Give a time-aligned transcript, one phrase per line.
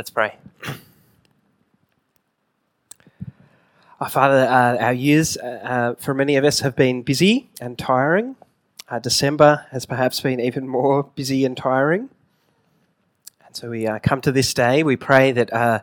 [0.00, 0.34] Let's pray.
[4.00, 7.78] Our Father, uh, our years uh, uh, for many of us have been busy and
[7.78, 8.36] tiring.
[8.88, 12.08] Uh, December has perhaps been even more busy and tiring.
[13.44, 14.82] And so we uh, come to this day.
[14.82, 15.80] We pray that uh,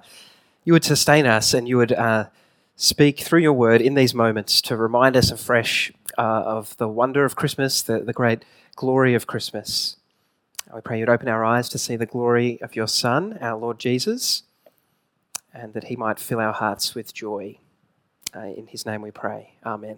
[0.64, 1.96] you would sustain us and you would
[2.76, 7.36] speak through your word in these moments to remind us afresh of the wonder of
[7.36, 8.44] Christmas, the, the great
[8.76, 9.98] glory of Christmas.
[10.74, 13.80] We pray you'd open our eyes to see the glory of your Son, our Lord
[13.80, 14.44] Jesus,
[15.54, 17.60] and that he might fill our hearts with joy.
[18.36, 19.54] Uh, in his name we pray.
[19.66, 19.98] Amen.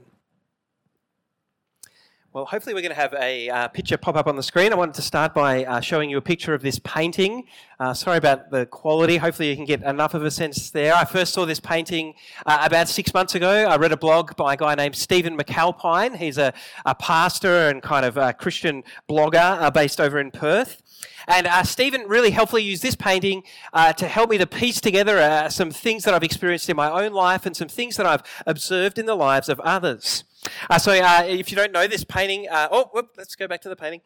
[2.31, 4.71] Well, hopefully, we're going to have a uh, picture pop up on the screen.
[4.71, 7.45] I wanted to start by uh, showing you a picture of this painting.
[7.79, 9.17] Uh, sorry about the quality.
[9.17, 10.93] Hopefully, you can get enough of a sense there.
[10.93, 12.13] I first saw this painting
[12.45, 13.49] uh, about six months ago.
[13.49, 16.17] I read a blog by a guy named Stephen McAlpine.
[16.17, 16.53] He's a,
[16.85, 20.83] a pastor and kind of a Christian blogger uh, based over in Perth.
[21.27, 23.41] And uh, Stephen really helpfully used this painting
[23.73, 26.91] uh, to help me to piece together uh, some things that I've experienced in my
[26.91, 30.25] own life and some things that I've observed in the lives of others.
[30.69, 33.61] Uh, so uh, if you don't know this painting, uh, oh, whoop, let's go back
[33.61, 34.01] to the painting.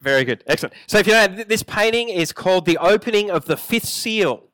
[0.00, 0.74] Very good, excellent.
[0.86, 4.44] So if you know, this painting is called The Opening of the Fifth Seal.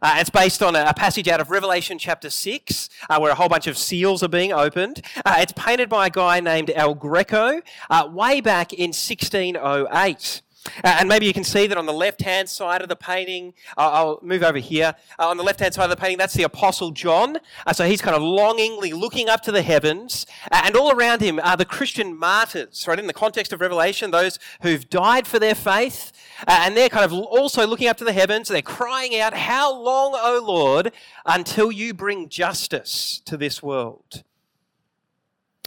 [0.00, 3.34] Uh, it's based on a, a, passage out of Revelation chapter 6, uh, where a
[3.34, 5.00] whole bunch of seals are being opened.
[5.24, 10.42] Uh, it's painted by a guy named El Greco uh, way back in 1608.
[10.82, 13.52] Uh, and maybe you can see that on the left hand side of the painting,
[13.76, 14.94] uh, I'll move over here.
[15.18, 17.38] Uh, on the left hand side of the painting, that's the Apostle John.
[17.66, 20.26] Uh, so he's kind of longingly looking up to the heavens.
[20.50, 22.98] And all around him are the Christian martyrs, right?
[22.98, 26.12] In the context of Revelation, those who've died for their faith.
[26.46, 28.48] And they're kind of also looking up to the heavens.
[28.48, 30.92] They're crying out, How long, O Lord,
[31.26, 34.24] until you bring justice to this world?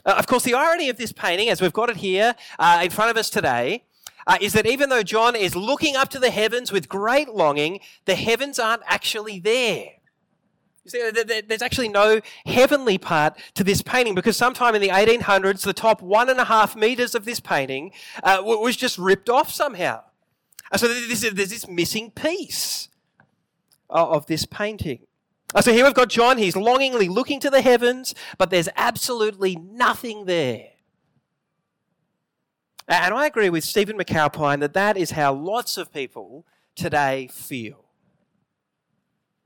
[0.05, 2.33] of course, the irony of this painting, as we've got it here
[2.81, 3.83] in front of us today,
[4.27, 7.79] uh, is that even though John is looking up to the heavens with great longing,
[8.05, 9.85] the heavens aren't actually there.
[10.83, 15.63] You see, there's actually no heavenly part to this painting because sometime in the 1800s,
[15.63, 17.91] the top one and a half meters of this painting
[18.23, 20.03] uh, was just ripped off somehow.
[20.71, 22.89] Uh, so there's this missing piece
[23.89, 24.99] of this painting.
[25.55, 29.55] Uh, so here we've got John, he's longingly looking to the heavens, but there's absolutely
[29.55, 30.67] nothing there.
[32.87, 37.83] And I agree with Stephen McAlpine that that is how lots of people today feel.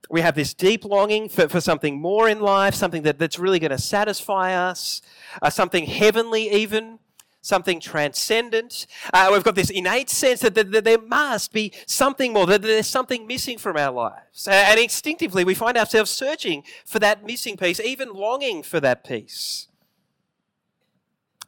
[0.09, 3.59] We have this deep longing for, for something more in life, something that, that's really
[3.59, 5.01] going to satisfy us,
[5.41, 6.99] uh, something heavenly, even,
[7.41, 8.85] something transcendent.
[9.13, 12.61] Uh, we've got this innate sense that, that, that, there must be something more, that
[12.61, 14.47] there's something missing from our lives.
[14.47, 19.67] And instinctively, we find ourselves searching for that missing piece, even longing for that piece.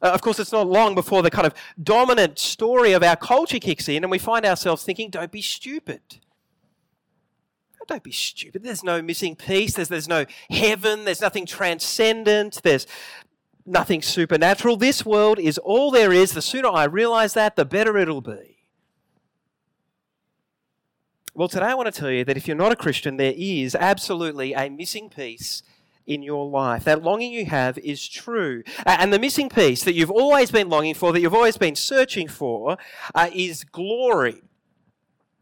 [0.02, 3.58] Uh, of course, it's not long before the kind of dominant story of our culture
[3.58, 6.00] kicks in and we find ourselves thinking, don't be stupid.
[7.86, 8.62] Don't be stupid.
[8.62, 9.74] There's no missing piece.
[9.74, 11.04] There's, there's no heaven.
[11.04, 12.62] There's nothing transcendent.
[12.62, 12.86] There's
[13.66, 14.76] nothing supernatural.
[14.76, 16.32] This world is all there is.
[16.32, 18.54] The sooner I realize that, the better it'll be.
[21.34, 23.74] Well, today I want to tell you that if you're not a Christian, there is
[23.74, 25.62] absolutely a missing piece
[26.06, 26.84] in your life.
[26.84, 28.62] That longing you have is true.
[28.86, 32.28] And the missing piece that you've always been longing for, that you've always been searching
[32.28, 32.76] for,
[33.14, 34.42] uh, is glory.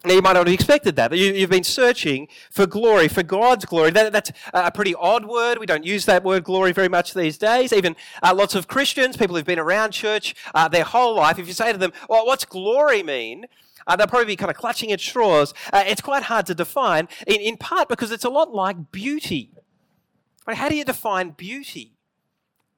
[0.05, 1.17] Now, you might not have expected that.
[1.17, 3.91] You, have been searching for glory, for God's glory.
[3.91, 5.59] That, that's a pretty odd word.
[5.59, 7.73] We don't use that word glory very much these days.
[7.73, 11.47] Even uh, lots of Christians, people who've been around church uh, their whole life, if
[11.47, 13.47] you say to them, well, what's glory mean?
[13.87, 15.55] Uh, they'll probably be kind of clutching at straws.
[15.73, 19.51] It's quite hard to define, in, in part because it's a lot like beauty.
[20.45, 21.93] But how do you define beauty?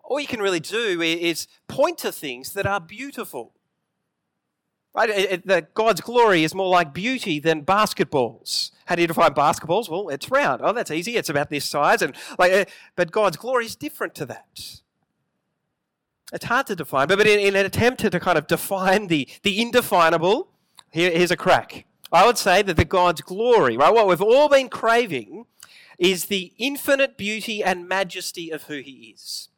[0.03, 3.53] All you can really do is point to things that are beautiful.
[4.95, 5.11] Right?
[5.11, 8.71] It, it, the, God's glory is more like beauty than basketballs.
[8.85, 9.89] How do you define basketballs?
[9.89, 10.61] Well, it's round.
[10.63, 11.17] Oh, that's easy.
[11.17, 12.65] It's about this size, and like, uh,
[12.95, 14.81] but God's glory is different to that.
[16.33, 19.09] It's hard to define, but, but in, in an attempt to, to kind of define
[19.09, 20.49] the, the indefinable,
[20.91, 21.87] here, here's a crack.
[22.13, 25.47] I would say that the God's glory, right, what we've all been craving,
[25.99, 29.49] is the infinite beauty and majesty of who he is.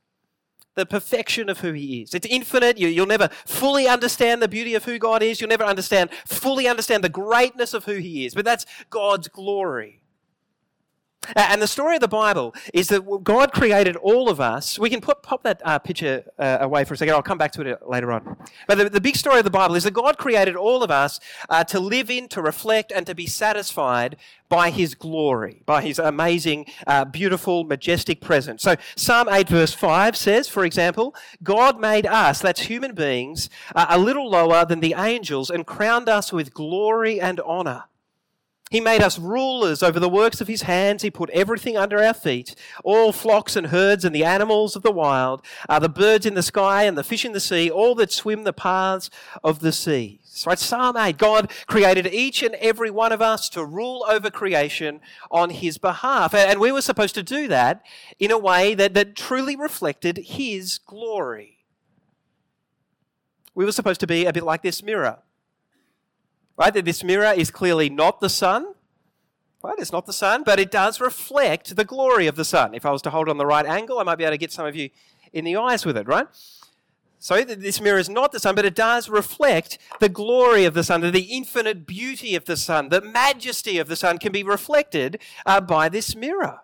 [0.74, 2.14] The perfection of who he is.
[2.14, 2.76] It's infinite.
[2.78, 5.40] You, will never fully understand the beauty of who God is.
[5.40, 8.34] You'll never understand, fully understand the greatness of who he is.
[8.34, 10.02] But that's God's glory.
[11.34, 14.78] And the story of the Bible is that God created all of us.
[14.78, 17.14] We can put, pop that uh, picture uh, away for a second.
[17.14, 18.36] I'll come back to it uh, later on.
[18.66, 21.20] But the, the big story of the Bible is that God created all of us
[21.48, 24.16] uh, to live in, to reflect, and to be satisfied
[24.48, 28.62] by His glory, by His amazing, uh, beautiful, majestic presence.
[28.62, 33.98] So Psalm 8, verse 5 says, for example, God made us, that's human beings, a
[33.98, 37.84] little lower than the angels and crowned us with glory and honor.
[38.70, 41.02] He made us rulers over the works of his hands.
[41.02, 44.90] He put everything under our feet all flocks and herds and the animals of the
[44.90, 48.10] wild, uh, the birds in the sky and the fish in the sea, all that
[48.10, 49.08] swim the paths
[49.44, 50.44] of the seas.
[50.44, 50.58] Right?
[50.58, 55.50] Psalm 8 God created each and every one of us to rule over creation on
[55.50, 56.34] his behalf.
[56.34, 57.82] And we were supposed to do that
[58.18, 61.58] in a way that, that truly reflected his glory.
[63.54, 65.20] We were supposed to be a bit like this mirror
[66.56, 66.72] Right?
[66.72, 68.74] That this mirror is clearly not the sun.
[69.62, 69.78] Right?
[69.78, 72.74] It's not the sun, but it does reflect the glory of the sun.
[72.74, 74.38] If I was to hold it on the right angle, I might be able to
[74.38, 74.90] get some of you
[75.32, 76.28] in the eyes with it, right?
[77.18, 80.84] So this mirror is not the sun, but it does reflect the glory of the
[80.84, 85.18] sun, the infinite beauty of the sun, the majesty of the sun can be reflected
[85.44, 86.60] uh, by this mirror.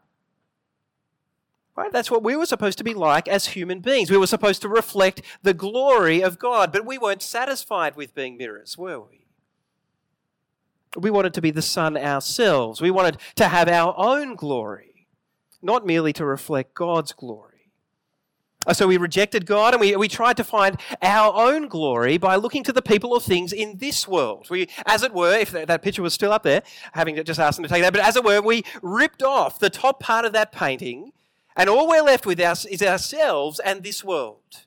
[1.75, 1.91] Right?
[1.91, 4.11] That's what we were supposed to be like as human beings.
[4.11, 8.37] We were supposed to reflect the glory of God, but we weren't satisfied with being
[8.37, 9.22] mirrors, were we?
[10.97, 12.81] We wanted to be the sun ourselves.
[12.81, 15.06] We wanted to have our own glory,
[15.62, 17.49] not merely to reflect God's glory.
[18.73, 22.62] So we rejected God and we, we tried to find our own glory by looking
[22.65, 24.49] to the people or things in this world.
[24.50, 26.62] We, as it were, if that, that picture was still up there,
[26.93, 29.71] having just asked them to take that, but as it were, we ripped off the
[29.71, 31.12] top part of that painting
[31.56, 34.67] and all we're left with is ourselves and this world.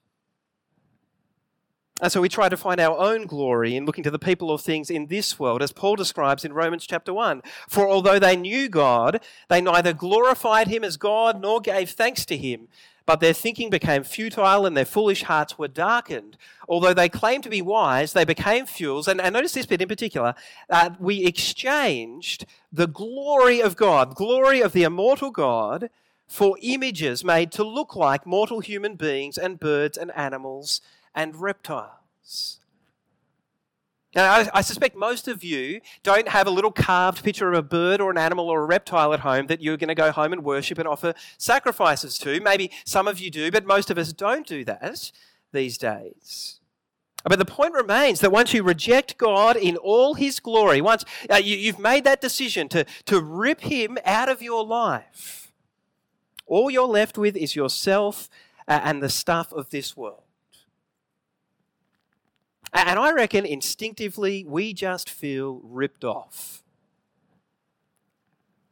[2.01, 4.59] And so we try to find our own glory in looking to the people or
[4.59, 7.41] things in this world, as Paul describes in Romans chapter 1.
[7.69, 12.35] For although they knew God, they neither glorified him as God nor gave thanks to
[12.35, 12.67] him,
[13.05, 16.35] but their thinking became futile and their foolish hearts were darkened.
[16.67, 19.07] Although they claimed to be wise, they became fools.
[19.07, 20.35] And, and notice this bit in particular
[20.69, 25.89] uh, we exchanged the glory of God, glory of the immortal God,
[26.27, 30.81] for images made to look like mortal human beings and birds and animals
[31.15, 32.59] and reptiles.
[34.15, 37.61] Now, I, I, suspect most of you don't have a little carved picture of a
[37.61, 40.31] bird or an animal or a reptile at home that you're going to go home
[40.31, 42.39] and worship and offer sacrifices to.
[42.39, 45.11] Maybe some of you do, but most of us don't do that
[45.51, 46.61] these days.
[47.25, 51.35] But the point remains that once you reject God in all his glory, once uh,
[51.35, 55.51] you, have made that decision to, to rip him out of your life,
[56.45, 58.29] all you're left with is yourself
[58.67, 60.24] uh, and the stuff of this world.
[62.75, 66.61] And I reckon instinctively we just feel ripped off.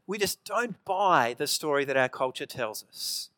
[0.06, 3.30] We just don't buy the story that our culture tells us.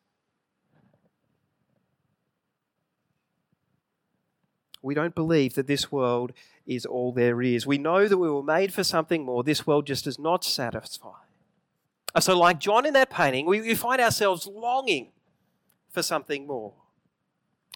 [4.82, 6.34] We don't believe that this world
[6.66, 7.68] is all there is.
[7.68, 9.44] We know that we were made for something more.
[9.44, 11.14] This world just does not satisfy.
[12.20, 15.12] So, like John in that painting, we find ourselves longing
[15.90, 16.74] for something more,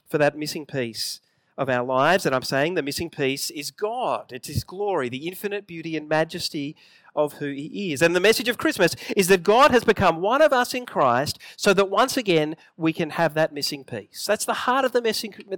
[0.07, 1.19] for that missing piece
[1.59, 2.25] of our lives.
[2.25, 4.31] And I'm saying the missing piece is God.
[4.31, 6.75] It's His glory, the infinite beauty and majesty
[7.13, 8.01] of who He is.
[8.01, 11.37] And the message of Christmas is that God has become one of us in Christ
[11.57, 14.25] so that once again we can have that missing piece.
[14.25, 15.01] That's the heart of the,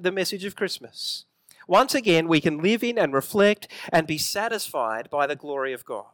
[0.01, 1.25] the message of Christmas.
[1.68, 5.86] Once again, we can live in and reflect and be satisfied by the glory of
[5.86, 6.06] God.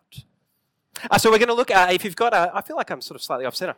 [1.10, 3.02] Uh, so we're going to look at, if you've got a, I feel like I'm
[3.02, 3.76] sort of slightly off center.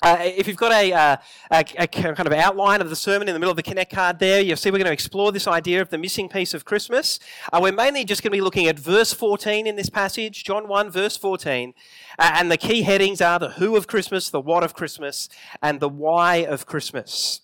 [0.00, 1.16] Uh, if you've got a, uh,
[1.50, 4.20] a, a, kind of outline of the sermon in the middle of the Connect card
[4.20, 7.18] there, you'll see we're going to explore this idea of the missing piece of Christmas.
[7.52, 10.68] Uh, we're mainly just going to be looking at verse 14 in this passage, John
[10.68, 11.74] 1, verse 14.
[12.16, 15.28] Uh, and the key headings are the who of Christmas, the what of Christmas,
[15.60, 17.40] and the why of Christmas.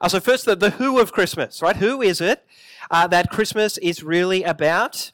[0.00, 1.76] Uh, so, first, the, the who of Christmas, right?
[1.76, 2.46] Who is it
[2.90, 5.12] uh, that Christmas is really about?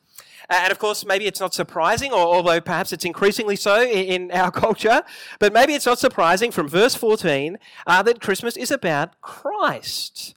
[0.48, 4.50] And of course, maybe it's not surprising, or although perhaps it's increasingly so in, our
[4.66, 5.02] culture,
[5.38, 10.34] but maybe it's not surprising from verse 14 uh, that Christmas is about Christ.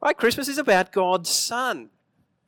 [0.00, 0.16] Right?
[0.16, 1.90] Christmas is about God's Son.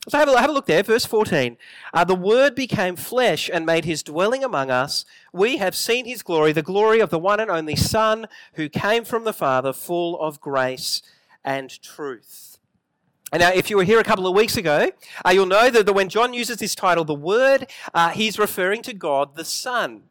[0.09, 1.57] So have a, have a look there, verse 14.
[1.93, 5.05] Uh, the Word became flesh and made his dwelling among us.
[5.33, 9.05] We have seen his glory, the glory of the one and only Son who came
[9.05, 11.03] from the Father, full of grace
[11.45, 12.58] and truth.
[13.33, 14.91] Now, if you were here a couple of weeks ago,
[15.25, 18.95] uh, you'll know that, when John uses this title, the Word, uh, he's referring to
[18.95, 20.05] God the Son.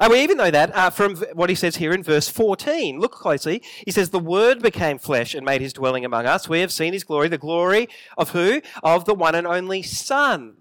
[0.00, 2.98] And we even know that uh, from what he says here in verse 14.
[2.98, 3.62] Look closely.
[3.84, 6.48] He says, The Word became flesh and made his dwelling among us.
[6.48, 8.60] We have seen his glory, the glory of who?
[8.82, 10.56] Of the one and only Son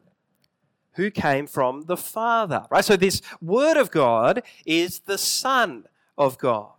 [0.94, 2.66] who came from the Father.
[2.70, 2.86] Right?
[2.86, 5.86] So, this Word of God is the Son
[6.18, 6.70] of God.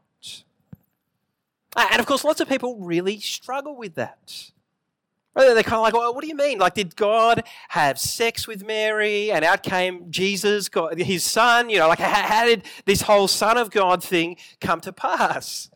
[1.76, 4.52] And of course, lots of people really struggle with that.
[5.34, 6.58] They're kind of like, well, what do you mean?
[6.58, 11.70] Like, did God have sex with Mary and out came Jesus, God, his son?
[11.70, 15.70] You know, like, how, did this whole Son of God thing come to pass?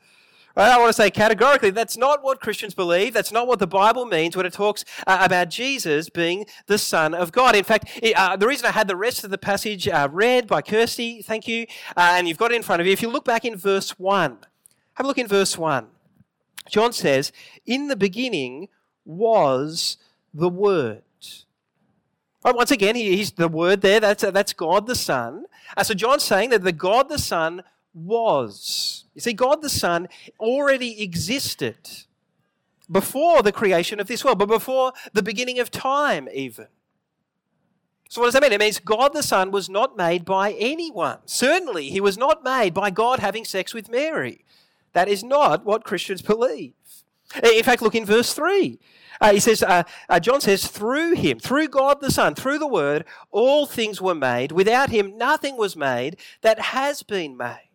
[0.56, 0.70] Right?
[0.70, 3.14] I want to say categorically, that's not what Christians believe.
[3.14, 7.14] That's not what the Bible means when it talks uh, about Jesus being the Son
[7.14, 7.56] of God.
[7.56, 10.62] In fact, uh, the reason I had the rest of the passage uh, read by
[10.62, 12.92] Kirsty, thank you, uh, and you've got it in front of you.
[12.92, 14.38] If you look back in verse 1,
[14.94, 15.86] have a look in verse 1.
[16.68, 17.32] John says,
[17.66, 18.68] In the beginning
[19.08, 19.96] was
[20.32, 21.02] the Word.
[22.44, 23.98] Right, once again, he's the Word there.
[23.98, 25.46] That's, that's God the Son.
[25.76, 27.62] Uh, so John's saying that the God the Son
[27.94, 29.04] was.
[29.14, 31.76] You see, God the Son already existed
[32.90, 36.68] before the creation of this world, but before the beginning of time, even.
[38.08, 38.52] So, what does that mean?
[38.52, 41.18] It means God the Son was not made by anyone.
[41.26, 44.44] Certainly, he was not made by God having sex with Mary.
[44.94, 46.72] That is not what Christians believe.
[47.42, 48.78] In fact, look in verse 3.
[49.20, 52.68] Uh, he says, uh, uh, John says, through him, through God the Son, through the
[52.68, 54.52] Word, all things were made.
[54.52, 57.68] Without him, nothing was made that has been made.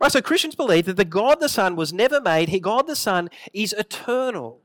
[0.00, 2.48] Right, so Christians believe that the God the Son was never made.
[2.48, 4.60] He, God the Son is eternal.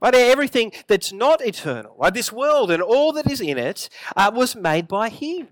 [0.00, 4.30] Right, everything that's not eternal, right, this world and all that is in it, uh,
[4.32, 5.48] was made by Him.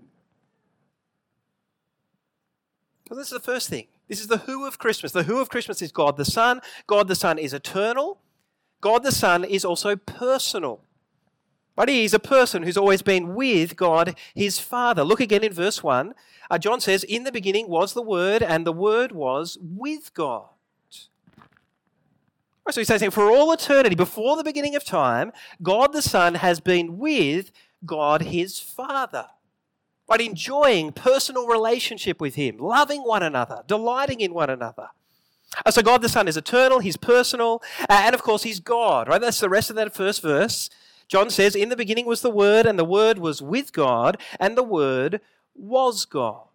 [3.09, 3.87] Well, this is the first thing.
[4.07, 5.11] This is the who of Christmas.
[5.11, 6.61] The who of Christmas is God the Son.
[6.87, 8.19] God the Son is eternal.
[8.81, 10.81] God the Son is also personal.
[11.75, 15.03] But he is a person who's always been with God, his Father.
[15.03, 16.13] Look again in verse 1.
[16.49, 20.47] Uh, John says, In the beginning was the Word, and the Word was with God.
[22.71, 25.31] So he's saying, for all eternity, before the beginning of time,
[25.61, 27.51] God the Son has been with
[27.85, 29.27] God his Father
[30.07, 34.89] but enjoying personal relationship with Him, loving one another, delighting in one another.
[35.69, 39.21] So God the Son is eternal, He's personal, and of course He's God, right?
[39.21, 40.69] That's the rest of that first verse.
[41.07, 44.57] John says, In the beginning was the Word, and the Word was with God, and
[44.57, 45.21] the Word
[45.55, 46.47] was God.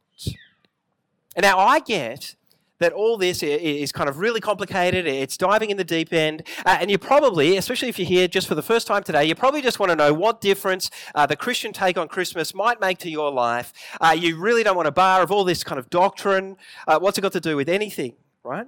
[1.36, 2.34] And now I get
[2.80, 5.06] that all this is kind of really complicated.
[5.06, 6.42] It's diving in the deep end.
[6.66, 9.34] Uh, and you probably, especially if you're here just for the first time today, you
[9.34, 12.98] probably just want to know what difference uh, the Christian take on Christmas might make
[12.98, 13.72] to your life.
[14.00, 16.56] Uh, you really don't want a bar of all this kind of doctrine.
[16.88, 18.66] Uh, what's it got to do with anything, right?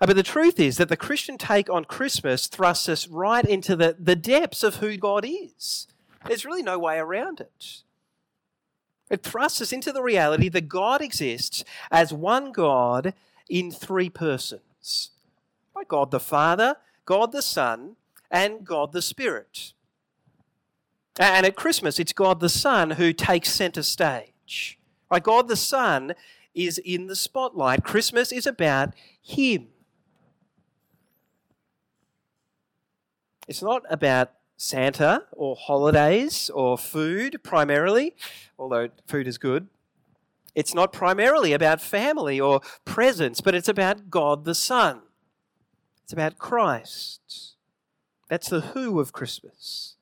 [0.00, 3.74] Uh, but the truth is that the Christian take on Christmas thrusts us right into
[3.74, 5.88] the, the depths of who God is.
[6.26, 7.82] There's really no way around it.
[9.10, 13.14] It thrusts us into the reality that God exists as one God
[13.48, 15.10] in three persons
[15.74, 17.96] by God the Father, God the Son,
[18.30, 19.72] and God the Spirit.
[21.18, 24.78] And at Christmas, it's God the Son who takes center stage.
[25.10, 25.22] Right?
[25.22, 26.14] God the Son
[26.54, 27.84] is in the spotlight.
[27.84, 29.68] Christmas is about Him.
[33.46, 38.16] It's not about Santa or holidays or food primarily,
[38.58, 39.68] although food is good.
[40.54, 45.02] It's not primarily about family or presents, but it's about God the Son.
[46.02, 47.54] It's about Christ.
[48.28, 49.94] That's the who of Christmas.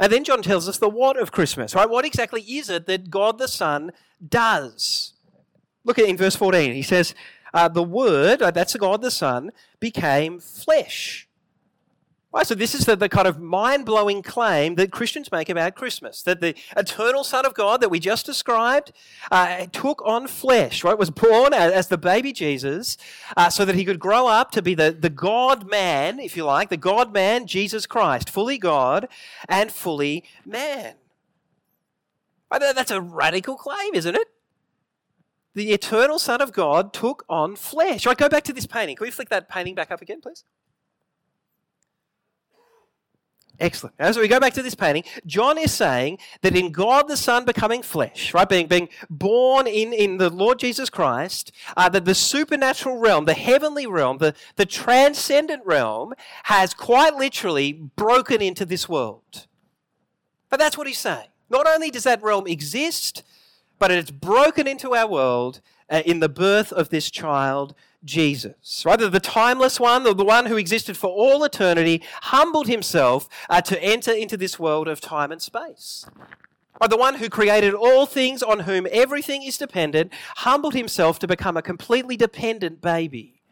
[0.00, 1.88] And then John tells us the what of Christmas, right?
[1.88, 3.92] What exactly is it that God the Son
[4.26, 5.12] does?
[5.84, 6.72] Look at in verse 14.
[6.72, 7.14] He says,
[7.54, 11.28] uh, The Word, uh, that's God the Son, became flesh
[12.32, 16.22] Right, so this is the, the kind of mind-blowing claim that Christians make about Christmas,
[16.22, 18.92] that the eternal Son of God that we just described
[19.32, 22.96] uh, took on flesh, right, was born as, as the baby Jesus
[23.36, 26.68] uh, so that he could grow up to be the, the God-man, if you like,
[26.68, 29.08] the God-man, Jesus Christ, fully God
[29.48, 30.94] and fully man.
[32.48, 34.28] Right, that's a radical claim, isn't it?
[35.54, 38.06] The eternal Son of God took on flesh.
[38.06, 38.94] Right, go back to this painting.
[38.94, 40.44] Can we flick that painting back up again, please?
[43.60, 43.94] Excellent.
[43.98, 47.44] As we go back to this painting, John is saying that in God the Son
[47.44, 52.14] becoming flesh, right, being, being born in, in the Lord Jesus Christ, uh, that the
[52.14, 56.14] supernatural realm, the heavenly realm, the, the transcendent realm
[56.44, 59.46] has quite literally broken into this world.
[60.48, 61.28] But that's what he's saying.
[61.50, 63.22] Not only does that realm exist,
[63.78, 68.84] but it's broken into our world uh, in the birth of this child, Jesus.
[68.86, 68.98] Right?
[68.98, 74.12] The timeless one, the one who existed for all eternity, humbled himself uh, to enter
[74.12, 76.06] into this world of time and space.
[76.80, 76.90] Right?
[76.90, 81.56] The one who created all things on whom everything is dependent, humbled himself to become
[81.56, 83.42] a completely dependent baby.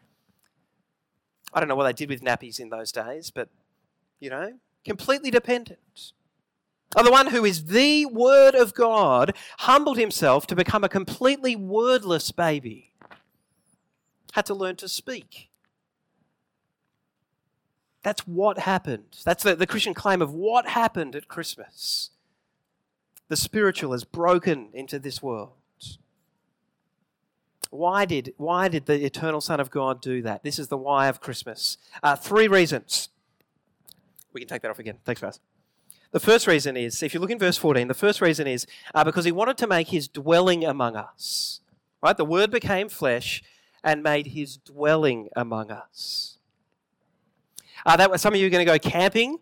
[1.53, 3.49] I don't know what they did with nappies in those days, but,
[4.19, 4.53] you know,
[4.85, 6.13] completely dependent.
[6.95, 11.55] Or the one who is the Word of God humbled himself to become a completely
[11.55, 12.93] wordless baby,
[14.33, 15.49] had to learn to speak.
[18.03, 19.17] That's what happened.
[19.25, 22.11] That's the, the Christian claim of what happened at Christmas.
[23.27, 25.51] The spiritual has broken into this world.
[27.69, 30.43] Why did, why did the eternal Son of God do that?
[30.43, 31.77] This is the why of Christmas.
[32.01, 33.09] Uh, three reasons.
[34.33, 34.97] We can take that off again.
[35.05, 35.39] Thanks, Faz.
[36.11, 39.03] The first reason is, if you look in verse 14, the first reason is uh,
[39.03, 41.61] because he wanted to make his dwelling among us.
[42.01, 42.17] Right?
[42.17, 43.43] The Word became flesh
[43.83, 46.37] and made his dwelling among us.
[47.85, 49.39] Uh, that was, some of you are going to go camping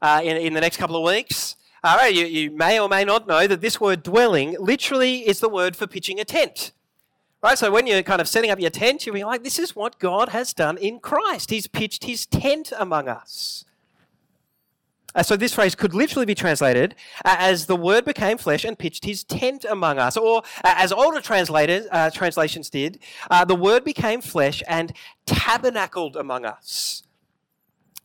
[0.00, 1.56] uh, in, in the next couple of weeks.
[1.82, 5.40] All right, you, you may or may not know that this word dwelling literally is
[5.40, 6.72] the word for pitching a tent.
[7.42, 9.74] Right, so when you're kind of setting up your tent, you'll be like, this is
[9.74, 11.48] what God has done in Christ.
[11.48, 13.64] He's pitched his tent among us.
[15.14, 18.78] Uh, so this phrase could literally be translated uh, as the word became flesh and
[18.78, 20.16] pitched his tent among us.
[20.16, 22.98] Or uh, as older translators, uh, translations did,
[23.30, 24.92] uh, the word became flesh and
[25.26, 27.02] tabernacled among us.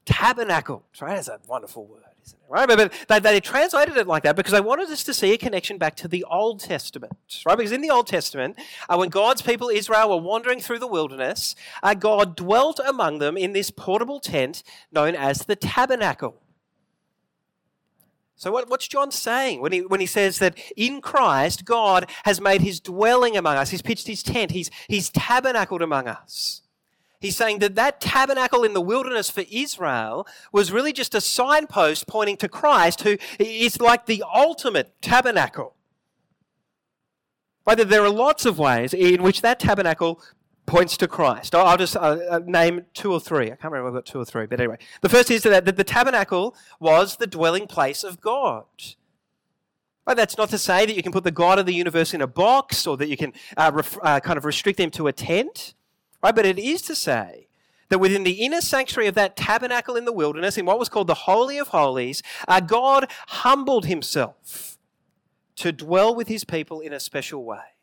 [0.06, 1.16] Tabernacled, right?
[1.16, 2.46] That's a wonderful word, isn't it?
[2.52, 2.68] Right?
[2.68, 5.38] But, but they, they, translated it like that because they wanted us to see a
[5.38, 7.14] connection back to the Old Testament,
[7.46, 7.58] right?
[7.58, 8.56] Because in the Old Testament,
[8.88, 11.56] uh, when God's people Israel were wandering through the wilderness,
[12.00, 16.40] God dwelt among them in this portable tent known as the tabernacle.
[18.46, 22.40] So, what, what's John saying when he, when he says that in Christ, God has
[22.40, 23.72] made his dwelling among us?
[23.72, 26.62] He's pitched his tent, he's, he's tabernacled among us.
[27.20, 32.06] He's saying that that tabernacle in the wilderness for Israel was really just a signpost
[32.06, 35.74] pointing to Christ, who is like the ultimate tabernacle.
[37.66, 37.80] Right?
[37.80, 40.22] There are lots of ways in which that tabernacle
[40.66, 41.54] points to Christ.
[41.54, 43.46] I'll just uh, uh, name two or three.
[43.46, 44.78] I can't remember I've got two or three, but anyway.
[45.02, 48.66] The first is that the tabernacle was the dwelling place of God.
[50.08, 52.22] Right, that's not to say that you can put the God of the universe in
[52.22, 55.14] a box or that you can uh, ref, uh, kind of restrict them to a
[55.14, 55.74] tent.
[56.24, 57.48] Right, but it is to say
[57.90, 61.08] that within the inner sanctuary of that tabernacle in the wilderness, in what was called
[61.08, 64.78] the Holy of Holies, uh, God humbled himself
[65.56, 67.75] to dwell with his people in a special way.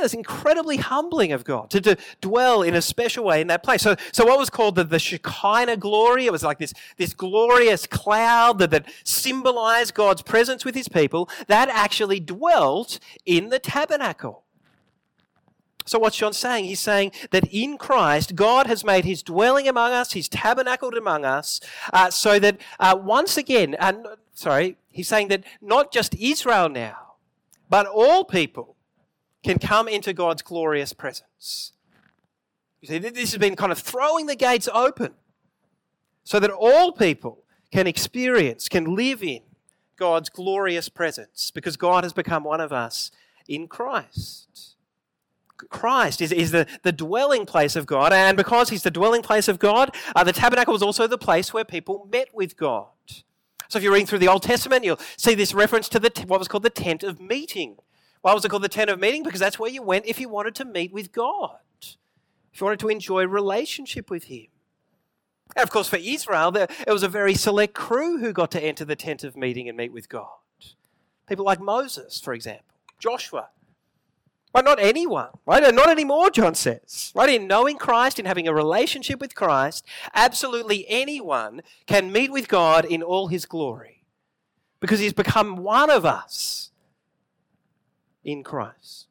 [0.00, 3.82] That's incredibly humbling of God to, to dwell in a special way in that place.
[3.82, 7.86] So, so what was called the, the Shekinah glory, it was like this, this glorious
[7.86, 14.42] cloud that, that symbolized God's presence with his people, that actually dwelt in the tabernacle.
[15.86, 16.64] So, what's John saying?
[16.64, 21.24] He's saying that in Christ, God has made his dwelling among us, he's tabernacled among
[21.24, 21.60] us,
[21.92, 23.92] uh, so that uh, once again, uh,
[24.34, 27.14] sorry, he's saying that not just Israel now,
[27.70, 28.75] but all people
[29.46, 31.72] can come into God's glorious presence.
[32.80, 35.14] You see, this has been kind of throwing the gates open
[36.24, 39.42] so that all people can experience, can live in
[39.96, 43.12] God's glorious presence because God has become one of us
[43.48, 44.74] in Christ.
[45.70, 49.48] Christ is, is the, the dwelling place of God, and because He's the dwelling place
[49.48, 52.88] of God, uh, the tabernacle was also the place where people met with God.
[53.68, 56.38] So if you're reading through the Old Testament, you'll see this reference to the, what
[56.38, 57.76] was called the tent of meeting.
[58.26, 59.22] Why was it called the tent of meeting?
[59.22, 62.80] Because that's where you went if you wanted to meet with God, if you wanted
[62.80, 64.46] to enjoy relationship with Him.
[65.54, 68.84] And of course, for Israel, it was a very select crew who got to enter
[68.84, 70.26] the tent of meeting and meet with God.
[71.28, 73.50] People like Moses, for example, Joshua.
[74.52, 75.72] But not anyone, right?
[75.72, 77.12] Not anymore, John says.
[77.14, 77.30] Right?
[77.30, 82.86] In knowing Christ, in having a relationship with Christ, absolutely anyone can meet with God
[82.86, 84.02] in all his glory.
[84.80, 86.72] Because he's become one of us
[88.26, 89.06] in Christ.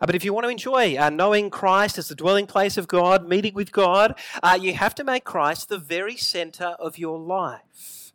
[0.00, 2.88] Uh, but if you want to enjoy uh, knowing Christ as the dwelling place of
[2.88, 7.18] God, meeting with God, uh, you have to make Christ the very center of your
[7.18, 8.12] life.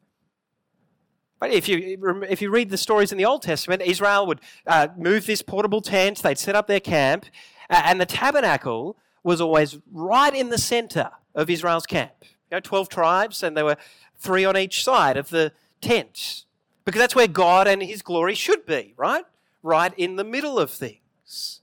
[1.39, 4.88] But if you, if you read the stories in the Old Testament, Israel would uh,
[4.97, 7.27] move this portable tent, they'd set up their camp,
[7.69, 12.12] and the tabernacle was always right in the center of Israel's camp.
[12.21, 13.77] You know, 12 tribes, and there were
[14.17, 16.45] three on each side of the tent.
[16.88, 19.26] Because that's where God and His glory should be, right?
[19.62, 21.60] Right in the middle of things.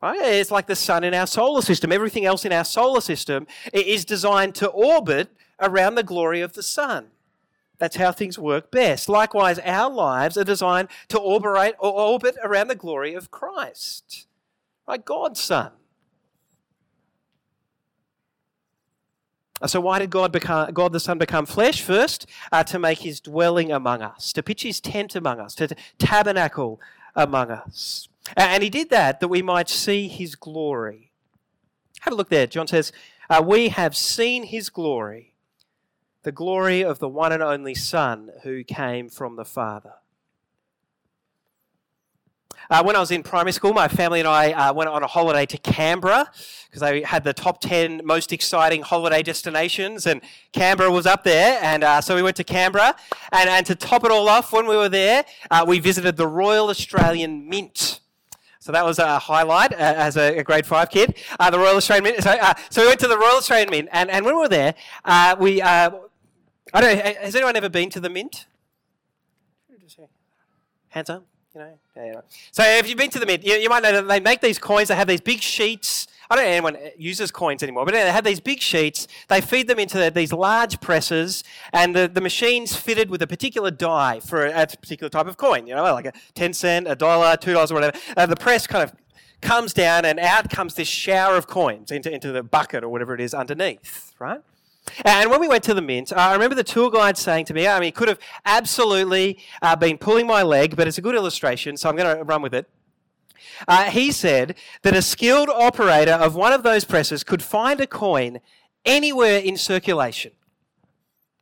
[0.00, 0.20] Right?
[0.20, 1.90] It's like the sun in our solar system.
[1.90, 6.62] Everything else in our solar system is designed to orbit around the glory of the
[6.62, 7.08] sun.
[7.78, 9.08] That's how things work best.
[9.08, 14.28] Likewise, our lives are designed to orbit, orbit around the glory of Christ,
[14.86, 15.04] right?
[15.04, 15.66] God's Son.
[15.66, 15.70] Uh,
[19.66, 21.82] so, why did God, become, God the Son become flesh?
[21.82, 25.68] First, uh, to make his dwelling among us, to pitch his tent among us, to
[25.98, 26.80] tabernacle
[27.14, 28.08] among us.
[28.36, 31.10] And he did that that we might see his glory.
[32.00, 32.46] Have a look there.
[32.46, 32.92] John says,
[33.28, 35.34] uh, We have seen his glory,
[36.22, 39.94] the glory of the one and only Son who came from the Father.
[42.70, 45.08] Uh, when I was in primary school, my family and I uh, went on a
[45.08, 46.30] holiday to Canberra
[46.66, 50.20] because they had the top 10 most exciting holiday destinations, and
[50.52, 51.58] Canberra was up there.
[51.62, 52.94] And uh, so we went to Canberra.
[53.32, 56.28] And, and to top it all off, when we were there, uh, we visited the
[56.28, 57.98] Royal Australian Mint.
[58.60, 61.16] So that was a highlight uh, as a, a, grade five kid.
[61.40, 62.22] Uh, the Royal Australian Mint.
[62.22, 64.76] So, so, we went to the Royal Australian Mint, and, and when we were there,
[65.40, 65.90] we I
[66.80, 67.14] don't know.
[67.20, 68.46] Has anyone ever been to the Mint?
[70.90, 71.29] Hands up.
[71.54, 71.60] You
[71.96, 74.40] know, So if you've been to the Mint, you, you, might know that they make
[74.40, 74.88] these coins.
[74.88, 76.06] They have these big sheets.
[76.30, 79.08] I don't know anyone uses coins anymore, but they have these big sheets.
[79.26, 83.26] They feed them into the, these large presses, and the, the machine's fitted with a
[83.26, 85.66] particular die for a, a particular type of coin.
[85.66, 87.98] You know, like a ten cent, a dollar, two dollars, or whatever.
[88.26, 88.94] The press kind of
[89.40, 93.12] comes down, and out comes this shower of coins into, into the bucket or whatever
[93.14, 94.40] it is underneath, right?
[95.04, 97.66] And when we went to the Mint, I remember the tour guide saying to me,
[97.66, 101.14] I mean, he could have absolutely uh, been pulling my leg, but it's a good
[101.14, 102.68] illustration, so I'm going to run with it.
[103.68, 107.86] Uh, he said that a skilled operator of one of those presses could find a
[107.86, 108.40] coin
[108.84, 110.32] anywhere in circulation.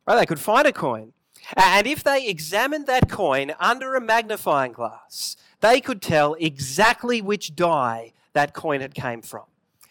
[0.06, 0.16] Right?
[0.16, 1.12] They could find a coin.
[1.56, 7.54] And if they examined that coin under a magnifying glass, they could tell exactly which
[7.54, 9.44] die that coin had came from.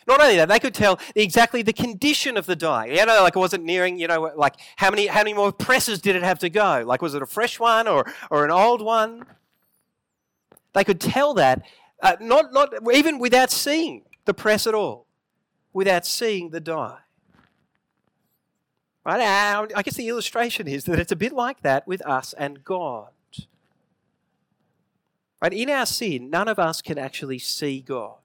[0.08, 2.86] Not only that, they could tell exactly the condition of the die.
[2.86, 6.00] You know, like it wasn't nearing, you know, like how many, how many more presses
[6.02, 6.84] did it have to go?
[6.86, 9.26] Like was it a fresh one or, or an old one?
[10.74, 11.64] They could tell that,
[12.02, 15.08] uh, not, not even without seeing the press at all,
[15.74, 17.00] without seeing the die.
[19.04, 19.22] Right?
[19.76, 23.10] I guess the illustration is that it's a bit like that with us and God.
[25.42, 25.54] Right?
[25.54, 28.18] In our sin, none of us can actually see God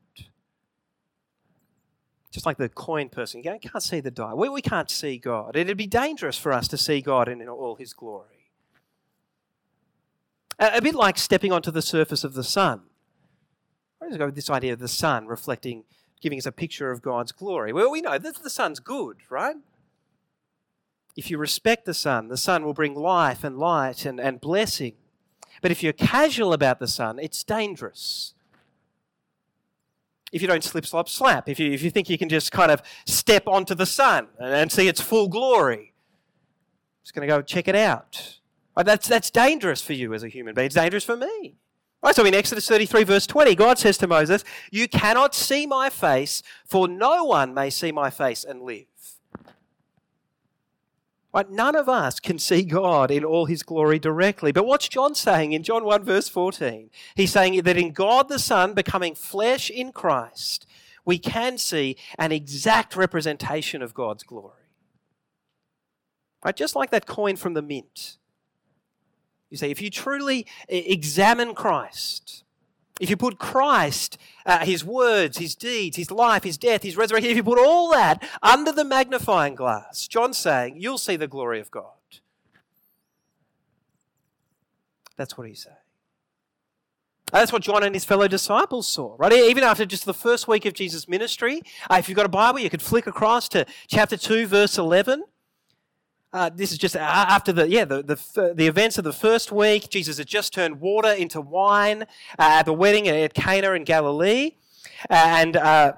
[2.33, 4.33] just like the coin person, you can't see the die.
[4.35, 5.55] We, we can't see God.
[5.55, 8.51] It'd be dangerous for us to see God in all his glory.
[10.59, 12.83] A, a bit like stepping onto the surface of the sun.
[14.01, 15.85] Let's go with this idea of the sun reflecting,
[16.21, 17.73] giving us a picture of God's glory.
[17.73, 19.57] Well, we know that the sun's good, right?
[21.15, 24.95] If you respect the sun, the sun will bring life and light and, and blessing.
[25.61, 28.33] But if you're casual about the sun, it's dangerous
[30.33, 32.71] if you don't slip, slop, slap, if you, if you think you can just kind
[32.71, 37.33] of step onto the sun and, and see its full glory, I'm just going to
[37.33, 38.39] go check it out.
[38.75, 40.67] Right, that's, that's dangerous for you as a human being.
[40.67, 41.57] It's dangerous for me.
[42.03, 45.91] Right, so in Exodus 33, verse 20, God says to Moses, You cannot see my
[45.91, 48.87] face, for no one may see my face and live.
[51.33, 51.51] Right?
[51.51, 54.53] None of us can see God in all his glory directly.
[54.53, 56.91] But what's John saying in John 1, verse 14?
[57.15, 60.67] He's saying that in God the Son becoming flesh in Christ,
[61.05, 64.53] we can see an exact representation of God's glory.
[66.45, 66.57] Right?
[66.57, 68.19] Just like that coin from the mint.
[69.49, 72.45] You say, if you truly examine Christ,
[73.01, 77.31] if you put Christ, uh, his words, his deeds, his life, his death, his resurrection,
[77.31, 81.61] if you put all that under the magnifying glass, John's saying, you'll see the glory
[81.61, 81.93] of God.
[85.17, 85.77] That's what he's saying.
[87.33, 89.33] That's what John and his fellow disciples saw, right?
[89.33, 92.59] Even after just the first week of Jesus' ministry, uh, if you've got a Bible,
[92.59, 95.25] you could flick across to chapter 2, verse 11.
[96.33, 99.91] Uh, this is just after the yeah the, the the events of the first week.
[99.91, 102.03] Jesus had just turned water into wine
[102.39, 104.53] uh, at the wedding at Cana in Galilee,
[105.11, 105.93] and uh,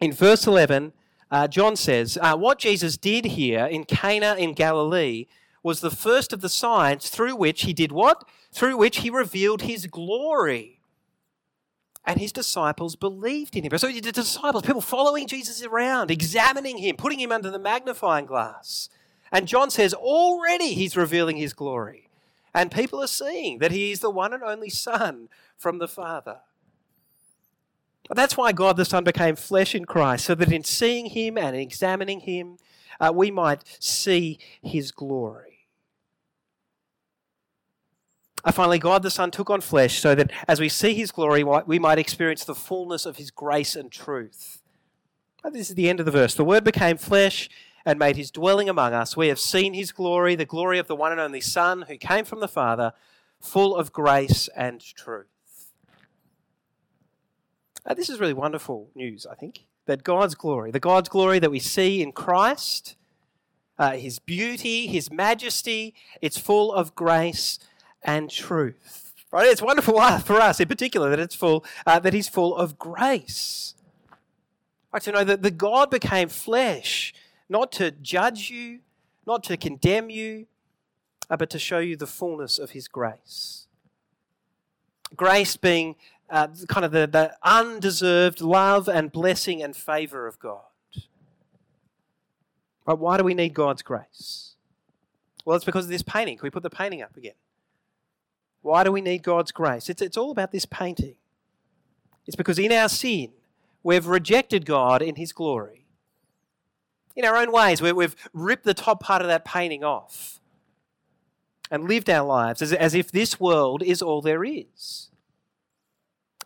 [0.00, 0.94] in verse eleven,
[1.30, 5.26] uh, John says uh, what Jesus did here in Cana in Galilee
[5.62, 8.24] was the first of the signs through which he did what?
[8.52, 10.80] Through which he revealed his glory.
[12.08, 13.76] And his disciples believed in him.
[13.76, 18.88] So the disciples, people following Jesus around, examining him, putting him under the magnifying glass.
[19.32, 22.08] And John says already he's revealing his glory.
[22.54, 26.38] And people are seeing that he is the one and only Son from the Father.
[28.14, 31.56] That's why God the Son became flesh in Christ, so that in seeing him and
[31.56, 32.58] examining him,
[33.00, 35.66] uh, we might see his glory.
[38.44, 41.42] Uh, finally, God the Son took on flesh so that as we see his glory,
[41.42, 44.62] we might experience the fullness of his grace and truth.
[45.52, 46.34] This is the end of the verse.
[46.34, 47.48] The Word became flesh
[47.86, 49.16] and made his dwelling among us.
[49.16, 52.24] We have seen his glory, the glory of the one and only Son who came
[52.24, 52.92] from the Father,
[53.40, 55.28] full of grace and truth.
[57.86, 61.52] Uh, this is really wonderful news, I think, that God's glory, the God's glory that
[61.52, 62.96] we see in Christ,
[63.78, 67.60] uh, his beauty, his majesty, it's full of grace
[68.02, 69.12] and truth.
[69.30, 69.46] Right?
[69.46, 69.94] It's wonderful
[70.24, 73.74] for us in particular that it's full, uh, that he's full of grace.
[74.92, 77.14] Right, to know that the God became flesh
[77.48, 78.80] not to judge you,
[79.26, 80.46] not to condemn you,
[81.28, 83.66] uh, but to show you the fullness of his grace.
[85.14, 85.96] Grace being
[86.28, 90.62] uh, kind of the, the undeserved love and blessing and favour of God.
[92.84, 94.54] But why do we need God's grace?
[95.44, 96.38] Well, it's because of this painting.
[96.38, 97.34] Can we put the painting up again?
[98.62, 99.88] Why do we need God's grace?
[99.88, 101.14] It's, it's all about this painting.
[102.26, 103.30] It's because in our sin,
[103.82, 105.85] we've rejected God in His glory.
[107.16, 110.38] In our own ways, we've ripped the top part of that painting off
[111.70, 115.10] and lived our lives as, as if this world is all there is.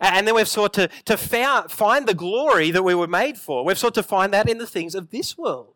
[0.00, 3.64] And then we've sought to, to find the glory that we were made for.
[3.64, 5.74] We've sought to find that in the things of this world.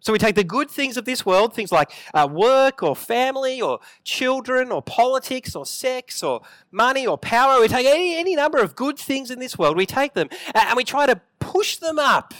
[0.00, 3.60] So we take the good things of this world, things like uh, work or family
[3.60, 7.60] or children or politics or sex or money or power.
[7.60, 10.76] We take any, any number of good things in this world, we take them and
[10.76, 12.34] we try to push them up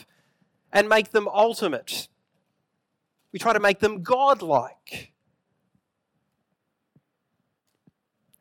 [0.72, 2.08] and make them ultimate.
[3.32, 5.12] We try to make them godlike.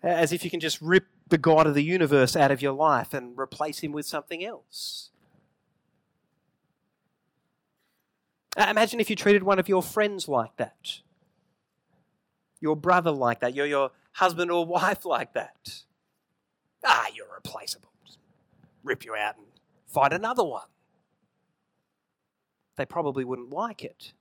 [0.01, 3.13] As if you can just rip the God of the universe out of your life
[3.13, 5.09] and replace him with something else.
[8.57, 10.99] Imagine if you treated one of your friends like that,
[12.59, 15.83] your brother like that, your, your husband or wife like that.
[16.83, 17.89] Ah, you're replaceable.
[18.83, 19.45] Rip you out and
[19.85, 20.67] find another one.
[22.77, 24.13] They probably wouldn't like it.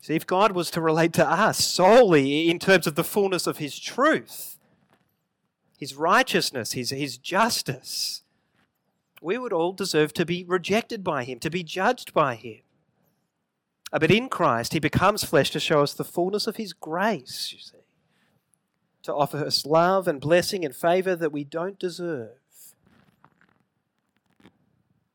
[0.00, 3.58] See, if God was to relate to us solely in terms of the fullness of
[3.58, 4.58] His truth,
[5.78, 8.22] His righteousness, His, his justice,
[9.20, 12.60] we would all deserve to be rejected by Him, to be judged by Him.
[13.92, 17.52] Uh, but in Christ, He becomes flesh to show us the fullness of His grace,
[17.52, 17.84] you see,
[19.02, 22.39] to offer us love and blessing and favor that we don't deserve.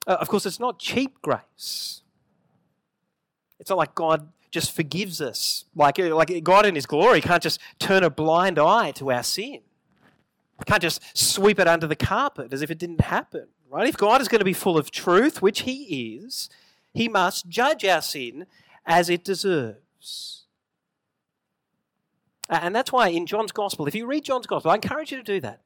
[0.07, 2.01] Uh, of course, it's not cheap grace.
[3.59, 5.65] It's not like God just forgives us.
[5.75, 9.61] Like, like God in His glory can't just turn a blind eye to our sin.
[10.65, 13.47] Can't just sweep it under the carpet as if it didn't happen.
[13.69, 13.89] Right?
[13.89, 16.49] If God is going to be full of truth, which He is,
[16.93, 18.45] He must judge our sin
[18.85, 20.45] as it deserves.
[22.47, 25.23] And that's why in John's Gospel, if you read John's Gospel, I encourage you to
[25.23, 25.61] do that.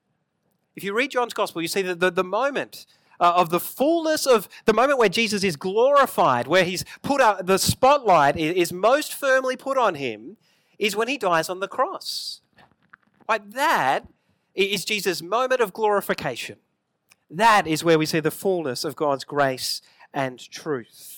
[0.75, 2.85] If you read John's Gospel, you see that the, the moment
[3.19, 7.45] uh, of the fullness of the moment where Jesus is glorified, where he's put out,
[7.45, 10.37] the spotlight is, most firmly put on him,
[10.77, 12.41] is when he dies on the cross.
[13.27, 14.07] Like that
[14.55, 16.57] is Jesus' moment of glorification.
[17.29, 19.81] That is where we see the fullness of God's grace
[20.13, 21.15] and truth.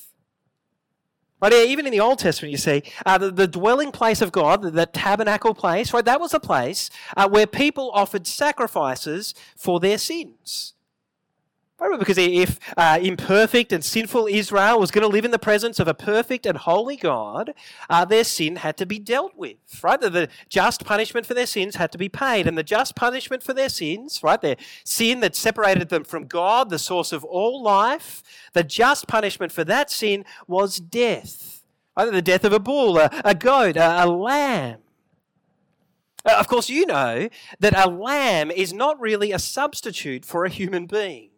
[1.41, 4.61] Right, even in the Old Testament, you see uh, the, the, dwelling place of God,
[4.61, 6.05] the, the, tabernacle place, right?
[6.05, 10.75] That was a place uh, where people offered sacrifices for their sins.
[11.97, 15.87] Because if uh, imperfect and sinful Israel was going to live in the presence of
[15.87, 17.53] a perfect and holy God,
[17.89, 19.99] uh, their sin had to be dealt with, right?
[19.99, 22.45] The, the, just punishment for their sins had to be paid.
[22.45, 24.39] And the just punishment for their sins, right?
[24.39, 28.21] Their sin that separated them from God, the source of all life,
[28.53, 31.63] the just punishment for that sin was death.
[31.97, 34.77] Either the death of a bull, a, a goat, a, a lamb.
[36.23, 37.27] Uh, of course, you know
[37.59, 41.30] that a lamb is not really a substitute for a human being.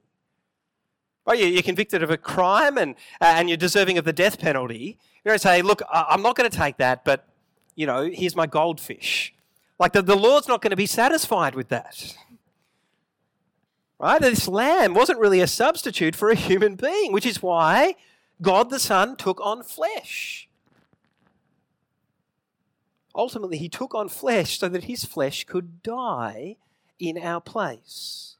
[1.25, 4.97] Right, you're convicted of a crime and, uh, and you're deserving of the death penalty.
[5.23, 7.27] You're going to say, look, I'm not going to take that, but,
[7.75, 9.33] you know, here's my goldfish.
[9.79, 12.15] Like the, the Lord's not going to be satisfied with that.
[13.99, 14.19] Right?
[14.19, 17.95] This lamb wasn't really a substitute for a human being, which is why
[18.41, 20.49] God the Son took on flesh.
[23.15, 26.57] Ultimately, he took on flesh so that his flesh could die
[26.99, 28.32] in our place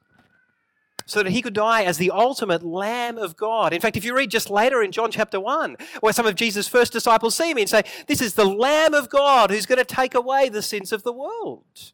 [1.05, 3.73] so that he could die as the ultimate Lamb of God.
[3.73, 6.67] In fact, if you read just later in John chapter 1, where some of Jesus'
[6.67, 9.85] first disciples see him and say, This is the Lamb of God who's going to
[9.85, 11.93] take away the sins of the world.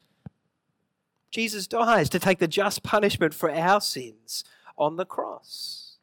[1.31, 4.43] Jesus dies to take the just punishment for our sins
[4.77, 5.97] on the cross.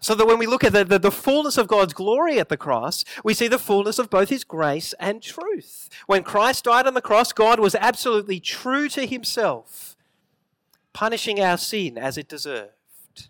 [0.00, 2.56] So that when we look at the, the, the, fullness of God's glory at the
[2.56, 5.88] cross, we see the fullness of both his grace and truth.
[6.06, 9.95] When Christ died on the cross, God was absolutely true to himself
[10.96, 13.28] punishing our sin as it deserved.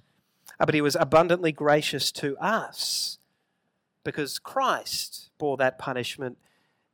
[0.60, 3.18] Uh, but he was abundantly gracious to us
[4.04, 6.38] because Christ bore that punishment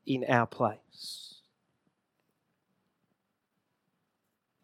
[0.07, 1.35] in our place.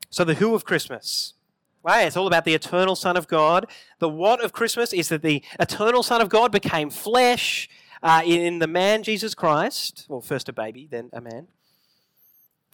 [0.08, 1.34] So, the who of Christmas.
[1.82, 3.66] Right, it's all about the eternal Son of God.
[3.98, 7.68] The what of Christmas is that the eternal Son of God became flesh
[8.02, 10.06] uh, in the man Jesus Christ.
[10.08, 11.48] Well, first a baby, then a man.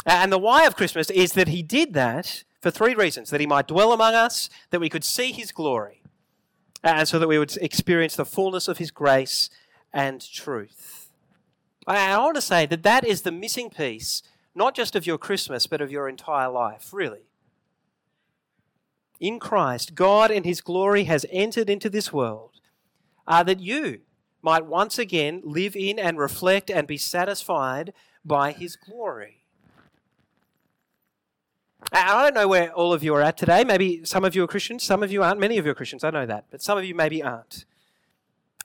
[0.06, 3.46] And the why of Christmas is that he did that for three reasons that he
[3.46, 6.00] might dwell among us, that we could see his glory,
[6.82, 9.50] and so that we would experience the fullness of his grace
[9.92, 11.10] and truth.
[11.86, 14.22] I want to say that that is the missing piece,
[14.54, 17.26] not just of your Christmas, but of your entire life, really.
[19.20, 22.60] In Christ, God in His glory has entered into this world
[23.26, 24.00] uh, that you
[24.40, 27.92] might once again live in and reflect and be satisfied
[28.24, 29.43] by His glory.
[31.94, 33.62] I don't know where all of you are at today.
[33.62, 35.38] Maybe some of you are Christians, some of you aren't.
[35.38, 36.46] Many of you are Christians, I know that.
[36.50, 37.64] But some of you maybe aren't.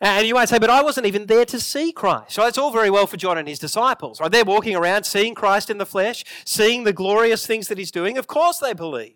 [0.02, 2.32] And you might say, but I wasn't even there to see Christ.
[2.32, 4.32] So it's all very well for John and his disciples, right?
[4.32, 8.18] They're walking around seeing Christ in the flesh, seeing the glorious things that he's doing.
[8.18, 9.15] Of course they believed.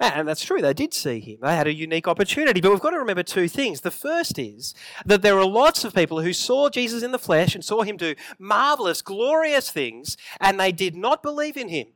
[0.00, 1.38] And that's true, they did see him.
[1.42, 2.60] They had a unique opportunity.
[2.60, 3.80] But we've got to remember two things.
[3.80, 7.54] The first is that there are lots of people who saw Jesus in the flesh
[7.54, 11.88] and saw him do marvelous, glorious things, and they did not believe in him.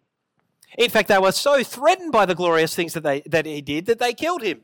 [0.78, 3.86] In fact, they were so threatened by the glorious things that, they, that he did
[3.86, 4.62] that they killed him.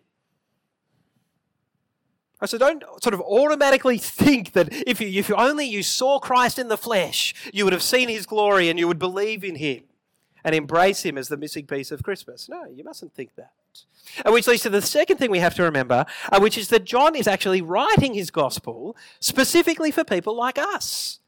[2.47, 6.69] So don't sort of automatically think that if you, if only you saw Christ in
[6.69, 9.83] the flesh, you would have seen his glory and you would believe in him
[10.45, 12.49] and embrace him as the missing piece of Christmas.
[12.49, 13.53] No, you mustn't think that.
[14.25, 16.85] And which leads to the second thing we have to remember, uh, which is that
[16.85, 21.19] John is actually writing his gospel specifically for people like us.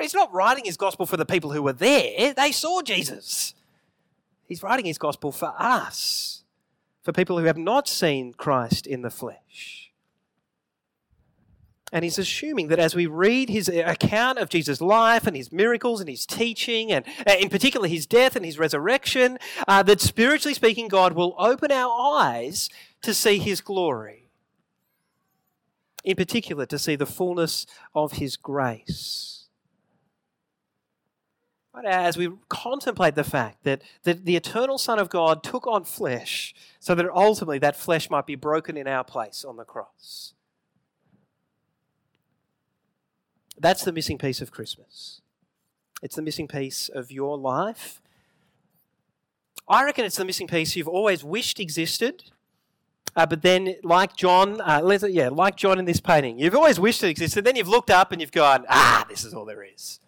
[0.00, 3.54] He's not writing his gospel for the people who were there, they saw Jesus.
[4.48, 6.42] He's writing his gospel for us,
[7.02, 9.92] for people who have not seen Christ in the flesh.
[11.92, 16.00] And he's assuming that as we read his account of Jesus' life and his miracles
[16.00, 20.88] and his teaching, and in particular his death and his resurrection, uh, that spiritually speaking,
[20.88, 22.68] God will open our eyes
[23.02, 24.30] to see his glory.
[26.04, 29.37] In particular, to see the fullness of his grace.
[31.84, 36.54] As we contemplate the fact that, that the eternal Son of God took on flesh
[36.80, 40.34] so that ultimately that flesh might be broken in our place on the cross.
[43.60, 45.20] That's the missing piece of Christmas.
[46.02, 48.00] It's the missing piece of your life.
[49.68, 52.24] I reckon it's the missing piece you've always wished existed,
[53.16, 57.02] uh, but then, like John, uh, yeah, like John in this painting, you've always wished
[57.02, 57.44] it existed.
[57.44, 59.98] Then you've looked up and you've gone, ah, this is all there is.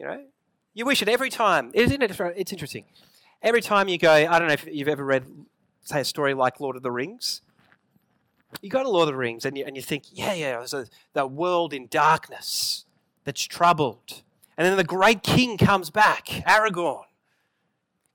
[0.00, 0.24] You know,
[0.74, 1.70] you wish it every time.
[1.74, 2.10] Isn't it?
[2.36, 2.86] It's interesting.
[3.40, 5.24] Every time you go, I don't know if you've ever read,
[5.82, 7.42] say, a story like Lord of the Rings
[8.60, 10.74] you go to Lord of the Rings and you, and you think, yeah, yeah, there's
[10.74, 12.84] a, the world in darkness
[13.24, 14.22] that's troubled.
[14.56, 17.04] And then the great king comes back, Aragorn,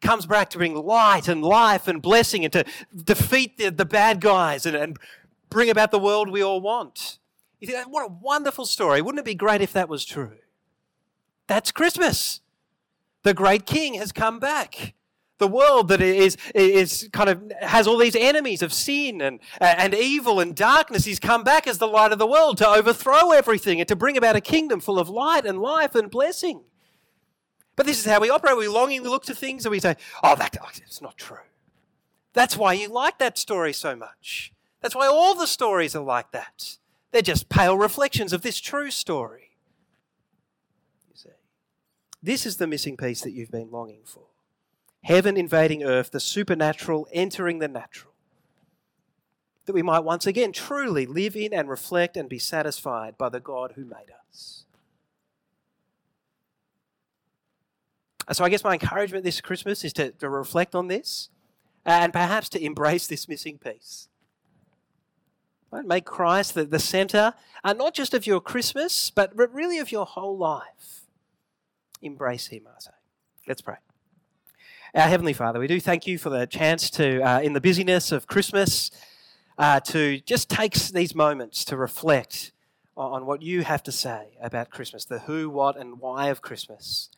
[0.02, 4.22] comes back to bring light and life and blessing and to defeat the, the bad
[4.22, 4.98] guys and, and
[5.50, 7.18] bring about the world we all want.
[7.60, 9.02] You think, what a wonderful story.
[9.02, 10.38] Wouldn't it be great if that was true?
[11.48, 12.42] That's Christmas.
[13.24, 14.94] The great king has come back.
[15.38, 19.94] The world that is, is kind of has all these enemies of sin and, and
[19.94, 21.04] evil and darkness.
[21.04, 24.16] He's come back as the light of the world to overthrow everything and to bring
[24.16, 26.62] about a kingdom full of light and life and blessing.
[27.76, 28.58] But this is how we operate.
[28.58, 31.38] We longingly look to things and we say, oh, that, oh, it's not true.
[32.32, 34.54] That's why you like that story so much.
[34.82, 36.78] That's why all the stories are like that.
[37.12, 39.45] They're just pale reflections of this true story.
[42.26, 44.24] This is the missing piece that you've been longing for
[45.04, 48.14] heaven invading earth, the supernatural entering the natural.
[49.68, 53.40] That we might once again truly live in and reflect and be satisfied by the
[53.40, 54.66] God who made us.
[58.32, 61.30] So, I guess my encouragement this Christmas is to, to reflect on this
[61.86, 64.08] and perhaps to embrace this missing piece.
[65.70, 65.86] Right?
[65.86, 70.08] Make Christ the, the center, uh, not just of your Christmas, but really of your
[70.08, 71.05] whole life.
[72.06, 72.92] Embrace Him, I say.
[73.48, 73.78] Let's pray.
[74.94, 78.12] Our Heavenly Father, we do thank you for the chance to, uh, in the busyness
[78.12, 78.92] of Christmas,
[79.58, 82.52] uh, to just take these moments to reflect
[82.96, 87.10] on what you have to say about Christmas, the who, what, and why of Christmas.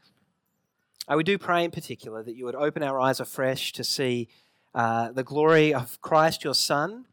[1.08, 4.30] Uh, we do pray in particular that you would open our eyes afresh to see
[4.74, 7.06] uh, the glory of Christ, your Son,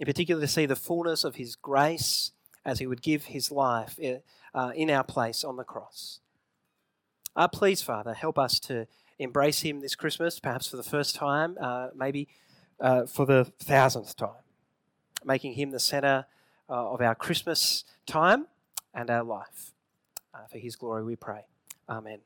[0.00, 2.32] in particular to see the fullness of his grace
[2.64, 3.98] as he would give his life
[4.54, 6.18] uh, in our place on the cross.
[7.34, 8.86] Uh, please, Father, help us to
[9.18, 12.28] embrace Him this Christmas, perhaps for the first time, uh, maybe
[12.80, 14.42] uh, for the thousandth time,
[15.24, 16.26] making Him the center
[16.68, 18.46] uh, of our Christmas time
[18.92, 19.72] and our life.
[20.34, 21.46] Uh, for His glory we pray.
[21.88, 22.18] Amen.